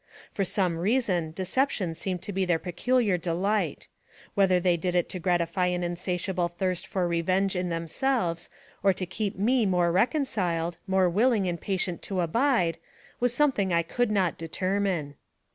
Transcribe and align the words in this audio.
For 0.31 0.43
some 0.43 0.79
reason 0.79 1.29
deception 1.29 1.93
seemed 1.93 2.23
to 2.23 2.31
be 2.33 2.43
their 2.43 2.57
peculiar 2.57 3.19
delight; 3.19 3.87
whether 4.33 4.59
they 4.59 4.75
did 4.75 4.95
it 4.95 5.07
to 5.09 5.19
gratify 5.19 5.67
an 5.67 5.83
insatiable 5.83 6.47
thirst 6.47 6.87
for 6.87 7.07
revenge 7.07 7.55
in 7.55 7.69
themselves, 7.69 8.49
or 8.81 8.93
to 8.93 9.05
keep 9.05 9.37
me 9.37 9.67
more 9.67 9.91
reconciled, 9.91 10.79
more 10.87 11.07
willing 11.07 11.47
and 11.47 11.61
patient 11.61 12.01
to 12.01 12.21
abide, 12.21 12.79
was 13.19 13.31
something 13.31 13.71
I 13.71 13.83
could 13.83 14.09
not 14.09 14.39
determine. 14.39 15.17